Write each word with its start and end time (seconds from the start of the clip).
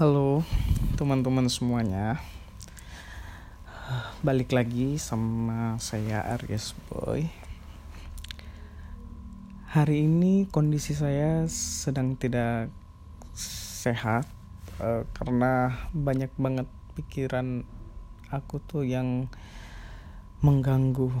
Halo 0.00 0.40
teman-teman 0.96 1.44
semuanya. 1.52 2.24
Balik 4.24 4.56
lagi 4.56 4.96
sama 4.96 5.76
saya 5.76 6.24
Aries 6.24 6.72
Boy. 6.88 7.28
Hari 9.68 10.08
ini 10.08 10.48
kondisi 10.48 10.96
saya 10.96 11.44
sedang 11.52 12.16
tidak 12.16 12.72
sehat 13.36 14.24
uh, 14.80 15.04
Karena 15.12 15.68
banyak 15.92 16.32
banget 16.40 16.64
pikiran 16.96 17.68
aku 18.32 18.56
tuh 18.56 18.88
yang 18.88 19.28
mengganggu. 20.40 21.12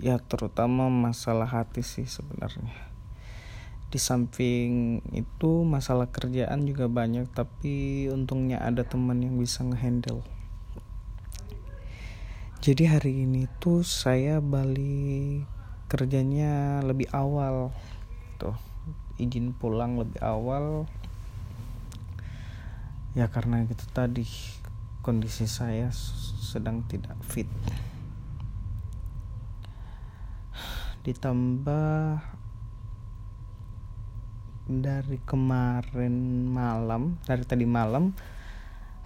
Ya 0.00 0.16
terutama 0.24 0.88
masalah 0.88 1.52
hati 1.52 1.84
sih 1.84 2.08
sebenarnya 2.08 2.95
di 3.86 4.02
samping 4.02 4.98
itu 5.14 5.62
masalah 5.62 6.10
kerjaan 6.10 6.66
juga 6.66 6.90
banyak 6.90 7.30
tapi 7.30 8.06
untungnya 8.10 8.58
ada 8.58 8.82
teman 8.82 9.22
yang 9.22 9.38
bisa 9.38 9.62
ngehandle. 9.62 10.26
Jadi 12.66 12.82
hari 12.90 13.22
ini 13.22 13.46
tuh 13.62 13.86
saya 13.86 14.42
balik 14.42 15.46
kerjanya 15.86 16.82
lebih 16.82 17.06
awal. 17.14 17.70
Tuh 18.42 18.58
izin 19.22 19.54
pulang 19.54 20.02
lebih 20.02 20.18
awal. 20.18 20.90
Ya 23.14 23.30
karena 23.30 23.62
gitu 23.70 23.86
tadi 23.94 24.26
kondisi 24.98 25.46
saya 25.46 25.94
sedang 26.42 26.82
tidak 26.90 27.14
fit. 27.22 27.46
Ditambah 31.06 32.18
dari 34.66 35.22
kemarin 35.22 36.42
malam 36.50 37.22
dari 37.22 37.46
tadi 37.46 37.62
malam 37.62 38.10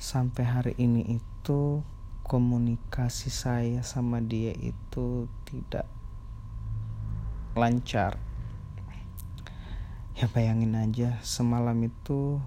sampai 0.00 0.44
hari 0.48 0.72
ini 0.80 1.20
itu 1.20 1.84
komunikasi 2.24 3.28
saya 3.28 3.84
sama 3.84 4.24
dia 4.24 4.56
itu 4.56 5.28
tidak 5.44 5.84
lancar. 7.52 8.16
Ya 10.16 10.32
bayangin 10.32 10.80
aja 10.80 11.20
semalam 11.20 11.76
itu 11.84 12.40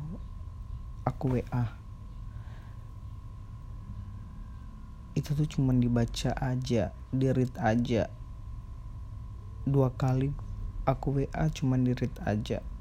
aku 1.05 1.37
WA 1.37 1.65
itu 5.13 5.37
tuh 5.37 5.45
cuman 5.45 5.77
dibaca 5.77 6.33
aja 6.41 6.97
di 7.13 7.27
read 7.29 7.53
aja. 7.61 8.09
Dua 9.69 9.93
kali 9.93 10.33
aku 10.89 11.21
WA 11.21 11.45
cuman 11.53 11.85
di 11.85 11.93
read 11.93 12.17
aja 12.25 12.72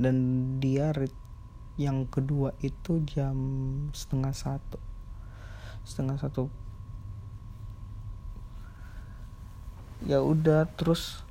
dan 0.00 0.16
dia 0.60 0.92
read 0.92 1.12
yang 1.80 2.04
kedua 2.04 2.52
itu 2.60 3.00
jam 3.08 3.36
setengah 3.96 4.32
satu. 4.36 4.78
Setengah 5.82 6.20
satu. 6.20 6.52
Ya 10.04 10.20
udah 10.20 10.68
terus 10.76 11.24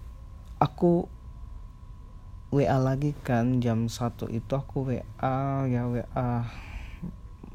aku 0.58 1.06
WA 2.52 2.76
lagi 2.76 3.16
kan 3.24 3.64
jam 3.64 3.88
satu 3.88 4.28
itu 4.28 4.52
aku 4.52 4.92
WA 4.92 5.68
ya 5.72 5.88
WA 5.88 6.32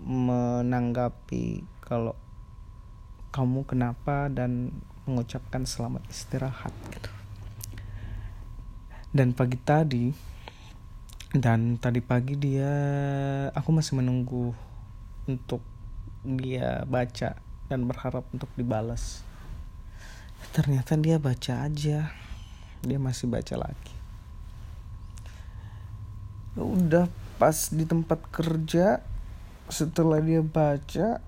menanggapi 0.07 1.67
kalau 1.85 2.17
kamu 3.35 3.69
kenapa 3.69 4.33
dan 4.33 4.73
mengucapkan 5.05 5.69
selamat 5.69 6.01
istirahat 6.09 6.73
gitu. 6.95 7.11
Dan 9.13 9.37
pagi 9.37 9.61
tadi 9.61 10.36
dan 11.39 11.77
tadi 11.77 12.01
pagi 12.01 12.35
dia 12.37 12.73
aku 13.53 13.71
masih 13.71 14.01
menunggu 14.01 14.57
untuk 15.29 15.61
dia 16.25 16.83
baca 16.89 17.39
dan 17.67 17.81
berharap 17.87 18.27
untuk 18.35 18.49
dibalas 18.55 19.27
ternyata 20.57 20.97
dia 20.97 21.21
baca 21.21 21.69
aja. 21.69 22.13
Dia 22.81 22.99
masih 23.01 23.29
baca 23.29 23.55
lagi. 23.57 23.95
Ya 26.57 26.63
udah 26.65 27.07
pas 27.37 27.69
di 27.69 27.85
tempat 27.85 28.25
kerja 28.33 29.05
setelah 29.69 30.23
dia 30.25 30.41
baca 30.41 31.21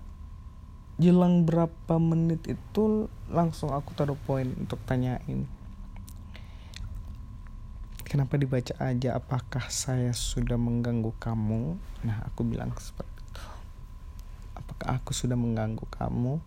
jelang 0.97 1.45
berapa 1.45 1.95
menit 2.01 2.49
itu 2.49 3.13
langsung 3.29 3.71
aku 3.77 3.93
taruh 3.93 4.17
poin 4.25 4.49
untuk 4.57 4.81
tanyain 4.89 5.45
kenapa 8.09 8.41
dibaca 8.41 8.73
aja? 8.81 9.21
Apakah 9.21 9.69
saya 9.69 10.17
sudah 10.17 10.57
mengganggu 10.57 11.13
kamu? 11.21 11.77
Nah 12.09 12.25
aku 12.25 12.41
bilang 12.49 12.73
seperti 12.81 13.21
itu. 13.21 13.45
Apakah 14.57 14.97
aku 14.97 15.13
sudah 15.13 15.37
mengganggu 15.37 15.85
kamu? 15.93 16.41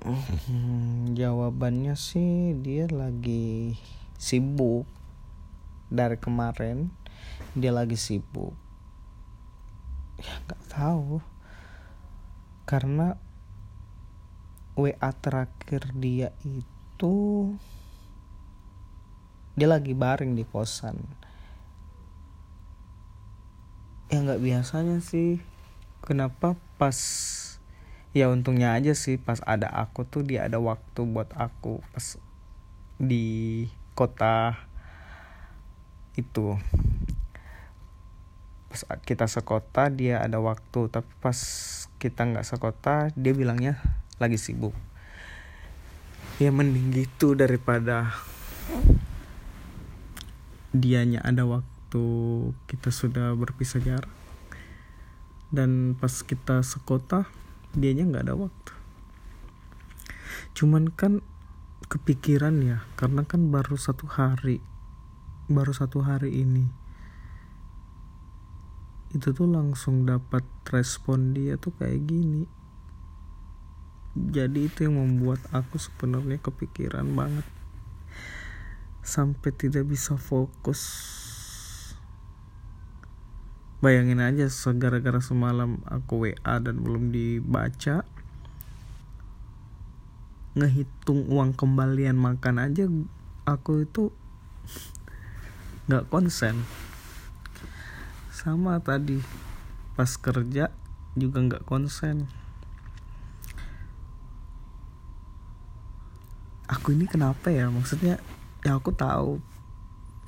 Hmm, 0.00 1.16
jawabannya 1.16 1.96
sih 1.96 2.52
dia 2.60 2.86
lagi 2.92 3.74
sibuk 4.20 4.84
dari 5.88 6.20
kemarin. 6.20 6.92
Dia 7.56 7.72
lagi 7.72 7.96
sibuk. 7.96 8.52
Ya 10.20 10.36
nggak 10.44 10.62
tahu. 10.68 11.24
Karena 12.68 13.16
WA 14.76 15.10
terakhir 15.16 15.90
dia 15.96 16.36
itu 16.44 17.16
dia 19.60 19.68
lagi 19.68 19.92
baring 19.92 20.40
di 20.40 20.48
kosan. 20.48 20.96
Ya 24.08 24.24
nggak 24.24 24.40
biasanya 24.40 25.04
sih. 25.04 25.36
Kenapa 26.00 26.56
pas 26.80 26.96
ya 28.16 28.32
untungnya 28.32 28.72
aja 28.72 28.96
sih 28.96 29.20
pas 29.20 29.44
ada 29.44 29.68
aku 29.68 30.08
tuh 30.08 30.24
dia 30.24 30.48
ada 30.48 30.56
waktu 30.56 31.04
buat 31.04 31.28
aku 31.36 31.84
pas 31.92 32.16
di 32.96 33.68
kota 33.92 34.56
itu. 36.16 36.56
Pas 38.72 38.80
kita 39.04 39.28
sekota 39.28 39.92
dia 39.92 40.24
ada 40.24 40.40
waktu 40.40 40.88
tapi 40.88 41.12
pas 41.20 41.36
kita 42.00 42.32
nggak 42.32 42.48
sekota 42.48 43.12
dia 43.12 43.36
bilangnya 43.36 43.76
lagi 44.16 44.40
sibuk. 44.40 44.72
Ya 46.40 46.48
mending 46.48 46.96
gitu 46.96 47.36
daripada 47.36 48.16
dianya 50.70 51.18
ada 51.26 51.42
waktu 51.46 52.04
kita 52.70 52.94
sudah 52.94 53.34
berpisah 53.34 53.82
jarak. 53.82 54.12
Dan 55.50 55.98
pas 55.98 56.22
kita 56.22 56.62
sekota 56.62 57.26
dianya 57.74 58.06
nggak 58.06 58.24
ada 58.30 58.36
waktu. 58.38 58.72
Cuman 60.54 60.94
kan 60.94 61.22
kepikiran 61.90 62.62
ya 62.62 62.86
karena 62.94 63.26
kan 63.26 63.50
baru 63.50 63.74
satu 63.74 64.06
hari 64.06 64.62
baru 65.50 65.74
satu 65.74 66.06
hari 66.06 66.46
ini. 66.46 66.70
Itu 69.10 69.34
tuh 69.34 69.50
langsung 69.50 70.06
dapat 70.06 70.46
respon 70.70 71.34
dia 71.34 71.58
tuh 71.58 71.74
kayak 71.74 72.06
gini. 72.06 72.46
Jadi 74.14 74.70
itu 74.70 74.86
yang 74.86 74.98
membuat 74.98 75.42
aku 75.50 75.82
sebenarnya 75.82 76.38
kepikiran 76.38 77.10
banget 77.14 77.46
sampai 79.00 79.50
tidak 79.56 79.88
bisa 79.88 80.16
fokus. 80.20 80.80
Bayangin 83.80 84.20
aja 84.20 84.44
segara-gara 84.52 85.24
semalam 85.24 85.80
aku 85.88 86.28
WA 86.28 86.54
dan 86.60 86.84
belum 86.84 87.08
dibaca. 87.16 88.04
Ngehitung 90.52 91.32
uang 91.32 91.56
kembalian 91.56 92.20
makan 92.20 92.60
aja 92.60 92.84
aku 93.48 93.88
itu 93.88 94.12
nggak 95.88 96.12
konsen. 96.12 96.60
Sama 98.30 98.84
tadi 98.84 99.16
pas 99.96 100.12
kerja 100.20 100.68
juga 101.16 101.38
nggak 101.40 101.64
konsen. 101.64 102.28
Aku 106.68 106.92
ini 106.94 107.08
kenapa 107.08 107.48
ya? 107.50 107.66
Maksudnya 107.72 108.20
ya 108.64 108.76
aku 108.76 108.92
tahu. 108.92 109.40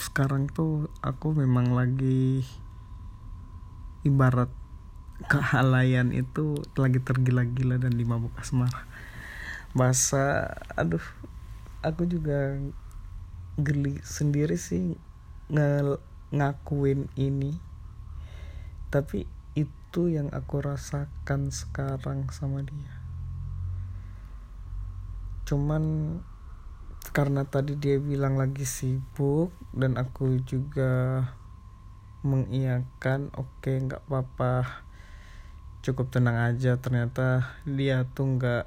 Sekarang 0.01 0.49
tuh 0.49 0.89
aku 1.05 1.37
memang 1.37 1.77
lagi 1.77 2.43
ibarat 4.03 4.51
kehalayan 5.31 6.11
itu 6.11 6.59
lagi 6.75 6.99
tergila-gila 6.99 7.79
dan 7.79 7.95
dimabuk 7.95 8.33
asmara. 8.41 8.89
Masa 9.77 10.57
aduh 10.75 11.05
aku 11.85 12.09
juga 12.09 12.59
geli 13.61 14.01
sendiri 14.03 14.57
sih 14.57 14.97
nge 15.53 16.01
ngakuin 16.33 17.13
ini. 17.15 17.61
Tapi 18.89 19.29
itu 19.53 20.09
yang 20.09 20.33
aku 20.33 20.65
rasakan 20.65 21.53
sekarang 21.53 22.33
sama 22.33 22.65
dia. 22.65 22.97
Cuman 25.45 26.17
karena 27.13 27.45
tadi 27.45 27.77
dia 27.77 28.01
bilang 28.01 28.41
lagi 28.41 28.65
sibuk 28.65 29.53
dan 29.77 30.01
aku 30.01 30.41
juga 30.49 31.29
mengiyakan 32.25 33.29
oke 33.37 33.61
okay, 33.61 33.77
nggak 33.85 34.09
apa-apa. 34.09 34.81
Cukup 35.85 36.09
tenang 36.09 36.41
aja. 36.41 36.81
Ternyata 36.81 37.53
dia 37.69 38.09
tuh 38.17 38.41
nggak 38.41 38.65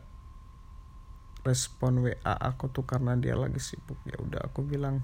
respon 1.42 2.06
WA 2.06 2.34
aku 2.38 2.70
tuh 2.70 2.86
karena 2.86 3.18
dia 3.18 3.34
lagi 3.34 3.58
sibuk. 3.58 3.98
Ya 4.06 4.22
udah 4.22 4.46
aku 4.46 4.62
bilang 4.62 5.02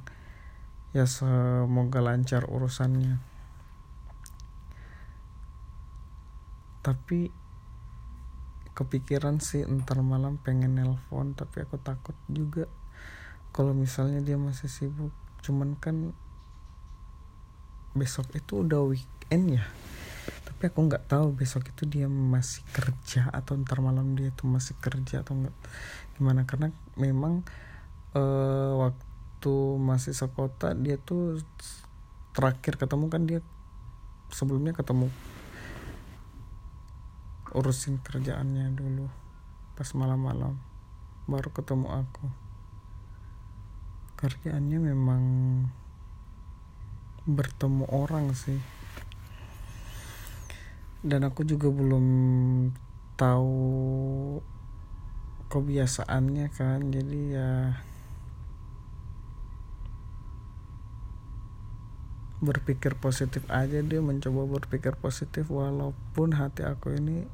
ya 0.94 1.10
semoga 1.10 1.98
lancar 1.98 2.46
urusannya. 2.46 3.18
Tapi 6.86 7.34
kepikiran 8.78 9.42
sih 9.42 9.66
ntar 9.66 10.00
malam 10.06 10.40
pengen 10.40 10.80
nelpon 10.80 11.36
tapi 11.36 11.68
aku 11.68 11.76
takut 11.82 12.16
juga 12.32 12.72
kalau 13.52 13.76
misalnya 13.76 14.24
dia 14.24 14.40
masih 14.40 14.72
sibuk 14.72 15.12
cuman 15.44 15.76
kan 15.76 16.16
besok 17.92 18.32
itu 18.36 18.64
udah 18.64 18.88
weekend 18.88 19.60
ya. 19.60 19.66
Tapi 20.48 20.72
aku 20.72 20.80
nggak 20.88 21.12
tahu 21.12 21.36
besok 21.36 21.68
itu 21.68 21.84
dia 21.90 22.08
masih 22.08 22.64
kerja 22.72 23.28
atau 23.34 23.60
ntar 23.60 23.84
malam 23.84 24.16
dia 24.16 24.32
tuh 24.32 24.48
masih 24.48 24.78
kerja 24.80 25.26
atau 25.26 25.36
enggak 25.36 25.56
gimana. 26.16 26.48
Karena 26.48 26.72
memang 26.96 27.44
uh, 28.16 28.72
waktu 28.88 29.54
masih 29.82 30.16
sekota 30.16 30.72
dia 30.78 30.96
tuh 31.02 31.42
terakhir 32.32 32.80
ketemu 32.80 33.06
kan 33.12 33.22
dia 33.28 33.40
sebelumnya 34.32 34.72
ketemu. 34.72 35.12
Urusin 37.52 38.00
kerjaannya 38.00 38.72
dulu 38.72 39.12
pas 39.76 39.92
malam-malam 39.92 40.56
baru 41.28 41.52
ketemu 41.52 41.90
aku 41.90 42.41
kerjaannya 44.22 44.80
memang 44.80 45.24
bertemu 47.26 47.86
orang 47.90 48.32
sih. 48.38 48.62
Dan 51.02 51.26
aku 51.26 51.42
juga 51.42 51.74
belum 51.74 52.06
tahu 53.18 53.58
kebiasaannya 55.52 56.48
kan 56.54 56.80
jadi 56.94 57.20
ya 57.36 57.52
berpikir 62.42 62.98
positif 62.98 63.46
aja 63.52 63.86
dia 63.86 64.02
mencoba 64.02 64.50
berpikir 64.50 64.98
positif 64.98 65.46
walaupun 65.54 66.34
hati 66.34 66.66
aku 66.66 66.98
ini 66.98 67.30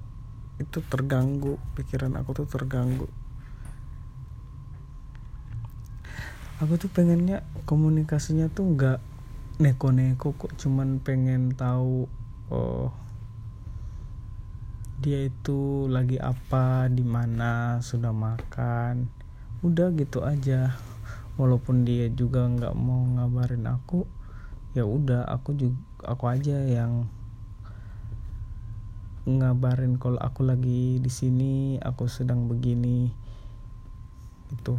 itu 0.60 0.83
terganggu 0.83 1.56
pikiran 1.80 2.19
aku 2.19 2.44
tuh 2.44 2.48
terganggu 2.50 3.07
aku 6.57 6.81
tuh 6.81 6.89
pengennya 6.89 7.45
komunikasinya 7.69 8.50
tuh 8.50 8.74
nggak 8.74 9.00
neko-neko 9.62 10.33
kok 10.38 10.54
cuman 10.57 11.01
pengen 11.01 11.54
tahu 11.54 12.09
oh 12.54 12.89
dia 14.98 15.30
itu 15.30 15.86
lagi 15.86 16.18
apa 16.18 16.89
di 16.89 17.06
mana 17.06 17.77
sudah 17.86 18.09
makan. 18.09 19.06
Udah 19.62 19.94
gitu 19.94 20.25
aja. 20.25 20.74
Walaupun 21.38 21.86
dia 21.86 22.09
juga 22.09 22.50
nggak 22.50 22.74
mau 22.74 23.06
ngabarin 23.06 23.69
aku 23.69 24.09
ya 24.74 24.86
udah 24.86 25.25
aku 25.25 25.57
juga 25.57 25.77
aku 26.06 26.30
aja 26.30 26.57
yang 26.65 27.09
ngabarin 29.25 29.98
kalau 29.98 30.21
aku 30.21 30.45
lagi 30.45 31.01
di 31.01 31.09
sini 31.09 31.81
aku 31.81 32.06
sedang 32.06 32.45
begini 32.45 33.09
itu 34.54 34.77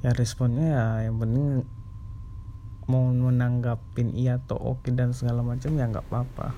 ya 0.00 0.16
responnya 0.16 0.64
ya 0.64 0.86
yang 1.08 1.20
penting 1.20 1.68
mau 2.88 3.06
menanggapin 3.06 4.16
iya 4.16 4.40
atau 4.40 4.58
oke 4.58 4.90
dan 4.90 5.14
segala 5.14 5.46
macam 5.46 5.70
ya 5.78 5.86
nggak 5.86 6.10
apa-apa. 6.10 6.56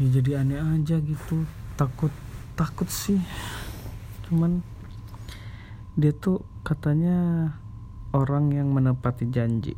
Ya 0.00 0.06
jadi 0.08 0.40
aneh 0.40 0.56
aja 0.56 0.96
gitu. 1.02 1.44
Takut 1.76 2.08
takut 2.56 2.88
sih. 2.88 3.20
Cuman 4.24 4.64
dia 5.92 6.16
tuh 6.16 6.40
katanya 6.64 7.52
orang 8.16 8.48
yang 8.56 8.72
menepati 8.72 9.28
janji. 9.28 9.76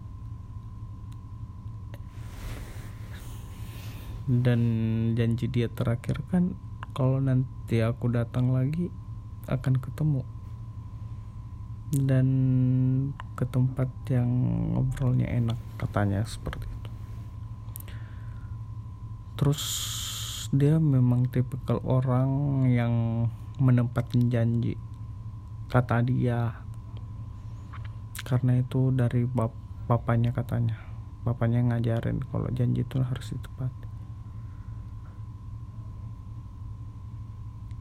Dan 4.24 4.60
janji 5.18 5.50
dia 5.50 5.66
terakhir 5.68 6.22
kan 6.30 6.54
kalau 6.94 7.18
nanti 7.18 7.82
aku 7.82 8.08
datang 8.14 8.54
lagi 8.54 8.88
akan 9.48 9.74
ketemu. 9.80 10.22
Dan 11.94 12.26
ke 13.38 13.46
tempat 13.46 13.86
yang 14.10 14.26
ngobrolnya 14.74 15.30
enak 15.30 15.58
katanya 15.78 16.26
seperti 16.26 16.66
itu. 16.66 16.90
Terus 19.38 19.62
dia 20.50 20.78
memang 20.82 21.30
tipikal 21.30 21.78
orang 21.86 22.30
yang 22.66 22.94
menempatkan 23.62 24.26
janji 24.32 24.74
kata 25.70 26.02
dia. 26.02 26.64
Karena 28.24 28.58
itu 28.58 28.90
dari 28.90 29.28
bap 29.28 29.54
bapaknya 29.86 30.34
katanya. 30.34 30.80
Bapaknya 31.22 31.62
ngajarin 31.62 32.24
kalau 32.28 32.50
janji 32.50 32.82
itu 32.82 33.00
harus 33.00 33.32
ditepati 33.32 33.83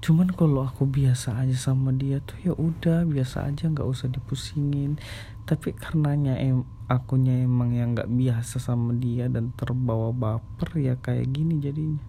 cuman 0.03 0.35
kalau 0.35 0.67
aku 0.67 0.83
biasa 0.83 1.39
aja 1.39 1.55
sama 1.55 1.95
dia 1.95 2.19
tuh 2.19 2.35
ya 2.43 2.51
udah 2.51 3.07
biasa 3.07 3.47
aja 3.47 3.71
nggak 3.71 3.87
usah 3.87 4.11
dipusingin. 4.11 4.99
Tapi 5.47 5.71
karenanya 5.71 6.35
em 6.35 6.67
akunya 6.91 7.47
emang 7.47 7.71
yang 7.71 7.95
nggak 7.95 8.11
biasa 8.11 8.59
sama 8.59 8.91
dia 8.91 9.31
dan 9.31 9.55
terbawa 9.55 10.11
baper 10.11 10.75
ya 10.75 10.99
kayak 10.99 11.31
gini 11.31 11.63
jadinya. 11.63 12.03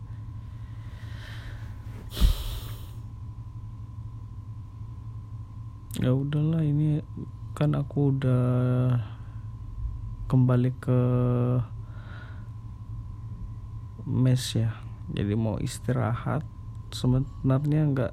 Ya 6.03 6.11
udahlah 6.11 6.67
ini 6.67 6.99
kan 7.55 7.79
aku 7.79 8.11
udah 8.11 8.99
kembali 10.27 10.71
ke 10.83 11.01
mes 14.03 14.43
ya. 14.59 14.75
Jadi 15.15 15.39
mau 15.39 15.63
istirahat 15.63 16.54
sebenarnya 16.95 17.83
nggak 17.91 18.13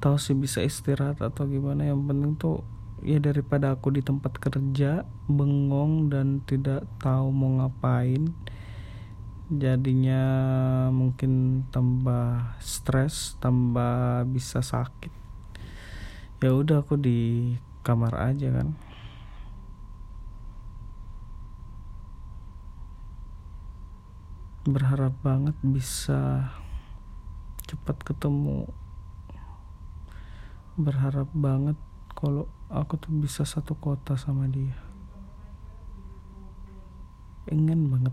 tahu 0.00 0.16
sih 0.16 0.34
bisa 0.34 0.64
istirahat 0.64 1.20
atau 1.20 1.44
gimana. 1.44 1.84
Yang 1.86 2.00
penting 2.08 2.32
tuh 2.40 2.56
ya 3.02 3.18
daripada 3.18 3.74
aku 3.74 3.92
di 3.92 4.02
tempat 4.02 4.38
kerja 4.38 5.04
bengong 5.26 6.08
dan 6.08 6.38
tidak 6.46 6.86
tahu 7.02 7.34
mau 7.34 7.58
ngapain 7.58 8.30
jadinya 9.52 10.22
mungkin 10.88 11.64
tambah 11.68 12.56
stres 12.62 13.36
tambah 13.42 14.24
bisa 14.30 14.64
sakit. 14.64 15.12
Ya 16.40 16.56
udah 16.56 16.82
aku 16.82 16.96
di 16.96 17.54
kamar 17.84 18.16
aja 18.16 18.48
kan. 18.50 18.74
Berharap 24.62 25.18
banget 25.26 25.58
bisa 25.60 26.54
cepat 27.72 27.96
ketemu. 28.04 28.68
Berharap 30.76 31.32
banget 31.32 31.80
kalau 32.12 32.44
aku 32.68 33.00
tuh 33.00 33.08
bisa 33.16 33.48
satu 33.48 33.72
kota 33.80 34.12
sama 34.20 34.44
dia. 34.44 34.76
Pengen 37.48 37.88
banget. 37.88 38.12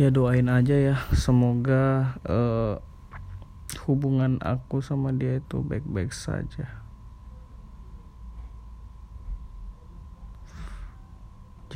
Ya 0.00 0.08
doain 0.08 0.48
aja 0.48 0.72
ya. 0.72 0.96
Semoga 1.12 2.16
uh, 2.24 2.80
hubungan 3.84 4.40
aku 4.40 4.80
sama 4.80 5.12
dia 5.12 5.36
itu 5.36 5.60
baik-baik 5.60 6.16
saja 6.16 6.85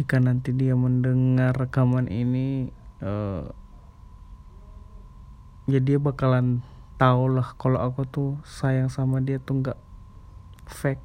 jika 0.01 0.17
nanti 0.17 0.57
dia 0.57 0.73
mendengar 0.73 1.53
rekaman 1.53 2.09
ini 2.09 2.73
uh, 3.05 3.45
ya 5.69 5.77
dia 5.77 6.01
bakalan 6.01 6.65
tau 6.97 7.29
lah 7.29 7.53
kalau 7.61 7.85
aku 7.85 8.09
tuh 8.09 8.41
sayang 8.49 8.89
sama 8.89 9.21
dia 9.21 9.37
tuh 9.37 9.61
nggak 9.61 9.77
fake 10.65 11.05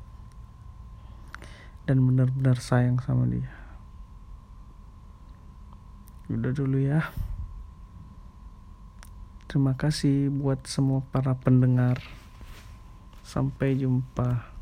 dan 1.84 2.08
benar-benar 2.08 2.56
sayang 2.56 3.04
sama 3.04 3.28
dia. 3.28 3.52
Udah 6.32 6.56
dulu 6.56 6.80
ya. 6.80 7.12
Terima 9.52 9.75
kasih 9.75 10.32
buat 10.32 10.64
semua 10.72 11.04
para 11.12 11.36
pendengar. 11.36 12.00
Sampai 13.28 13.75
jumpa 13.75 14.54